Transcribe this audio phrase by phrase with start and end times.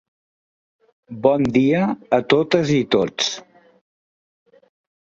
[1.25, 1.83] Bon dia
[2.19, 3.31] a totes i tots.